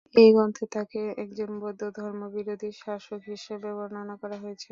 [0.15, 4.59] এই গ্রন্থে তাকে একজন বৌদ্ধ ধর্ম বিরোধী শাসক হিসেবে বর্ণনা করা হয়েছে।